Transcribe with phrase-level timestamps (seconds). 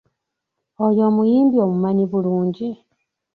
[0.85, 2.69] Oyo omuyimbi omumanyi bulungi?